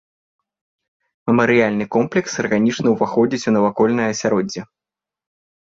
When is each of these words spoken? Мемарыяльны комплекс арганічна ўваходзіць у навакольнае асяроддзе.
Мемарыяльны 1.31 1.85
комплекс 1.97 2.31
арганічна 2.45 2.87
ўваходзіць 2.95 3.47
у 3.49 3.55
навакольнае 3.59 4.07
асяроддзе. 4.17 4.61